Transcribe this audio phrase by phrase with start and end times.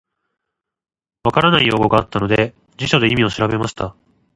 [1.21, 3.95] 分からない用語があったので、辞書で意味を調べました。